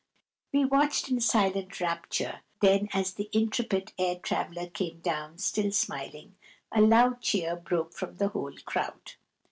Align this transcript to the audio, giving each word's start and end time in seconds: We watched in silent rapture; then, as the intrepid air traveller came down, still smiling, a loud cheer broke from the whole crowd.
We 0.51 0.65
watched 0.65 1.09
in 1.11 1.21
silent 1.21 1.79
rapture; 1.79 2.39
then, 2.59 2.89
as 2.91 3.13
the 3.13 3.29
intrepid 3.31 3.91
air 3.99 4.15
traveller 4.15 4.65
came 4.65 4.99
down, 5.01 5.37
still 5.37 5.71
smiling, 5.71 6.37
a 6.71 6.81
loud 6.81 7.21
cheer 7.21 7.55
broke 7.55 7.93
from 7.93 8.17
the 8.17 8.29
whole 8.29 8.55
crowd. 8.65 9.13